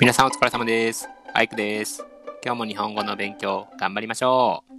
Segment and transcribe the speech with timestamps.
[0.00, 1.08] 皆さんお疲れ様です。
[1.34, 2.04] アイクです。
[2.44, 4.72] 今日も日本語の勉強頑張りましょう。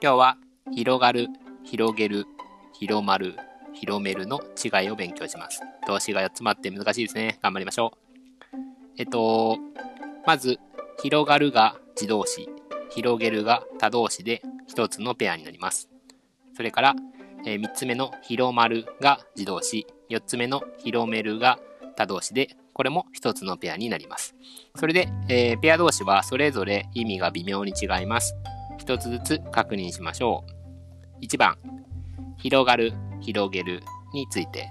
[0.00, 0.36] 今日は
[0.70, 1.26] 広がる、
[1.64, 2.24] 広げる、
[2.72, 3.34] 広まる、
[3.74, 5.62] 広めるの違いを勉強します。
[5.88, 7.40] 動詞が4つもあって難しいですね。
[7.42, 8.56] 頑張りましょう。
[8.98, 9.58] えっと、
[10.24, 10.60] まず、
[11.02, 12.48] 広がるが自動詞、
[12.90, 14.42] 広げるが他動詞で
[14.72, 15.88] 1つのペアになります。
[16.56, 16.94] それから、
[17.44, 21.58] え3つ目の広まるが自動詞、4つ目の広めるが
[21.98, 24.36] 他動詞で、これも1つのペアになります。
[24.76, 28.36] それで、えーペア同士はそれぞれ意味が微妙に違います。
[28.78, 30.44] 1つずつ確認しましょ
[31.20, 31.24] う。
[31.24, 31.58] 1番、
[32.36, 33.82] 広がる、広げる
[34.14, 34.70] について。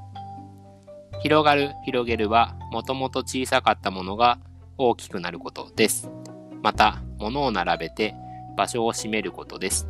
[1.22, 4.40] 広がる、広げるは、もともと小さかったものが
[4.78, 6.10] 大きくなることです。
[6.64, 8.16] また、物を並べて
[8.56, 9.86] 場所を占めることです。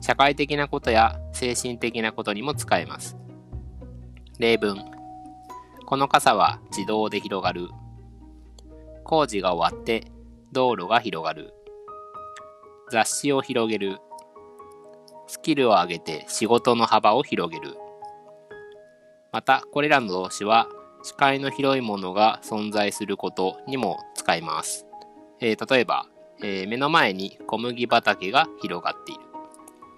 [0.00, 3.18] 社会的なことや精神的なことにも使えます。
[4.38, 4.95] 例文。
[5.86, 7.68] この傘は自動で広がる。
[9.04, 10.10] 工事が終わって
[10.50, 11.54] 道路が広がる。
[12.90, 14.00] 雑誌を広げる。
[15.28, 17.76] スキルを上げて仕事の幅を広げる。
[19.32, 20.68] また、これらの動詞は
[21.04, 24.86] 視界の広いものが存在することにも使います。
[25.40, 26.06] えー例えば、
[26.42, 29.20] えー目の前に小麦畑が広がっている。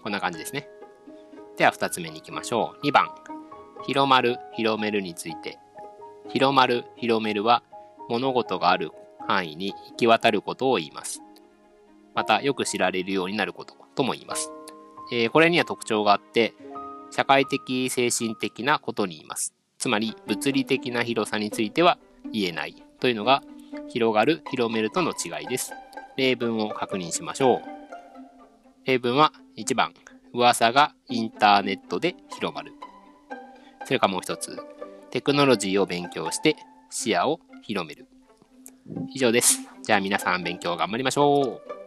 [0.02, 0.68] こんな感じですね。
[1.56, 2.86] では、二つ目に行きましょう。
[2.86, 3.08] 2番。
[3.86, 5.58] 広まる、広めるについて。
[6.30, 7.62] 広まる、広めるは
[8.08, 8.90] 物事がある
[9.26, 11.22] 範囲に行き渡ることを言います。
[12.14, 14.50] また、よく知られるようになることとも言います。
[15.12, 16.54] えーこれには特徴があって、
[17.10, 19.54] 社会的、精神的なことに言います。
[19.78, 21.98] つまり、物理的な広さについては
[22.32, 23.42] 言えないというのが、
[23.88, 25.72] 広がる、広めるとの違いです。
[26.16, 27.60] 例文を確認しましょう。
[28.84, 29.94] 例文は1番、
[30.32, 32.72] 噂がインターネットで広まる。
[33.84, 34.58] それからもう一つ、
[35.10, 36.56] テクノロジーを勉強して
[36.90, 38.06] 視野を広める。
[39.14, 39.60] 以上です。
[39.82, 41.77] じゃあ皆さん勉強頑張りましょう。